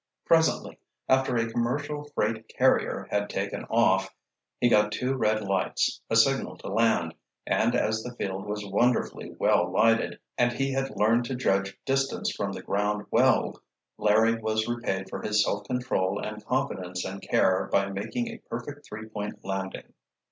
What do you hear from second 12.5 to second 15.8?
the ground well, Larry was repaid for his self